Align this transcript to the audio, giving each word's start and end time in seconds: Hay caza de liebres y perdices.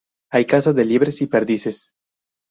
Hay 0.31 0.45
caza 0.47 0.73
de 0.73 0.83
liebres 0.83 1.21
y 1.21 1.27
perdices. 1.27 1.91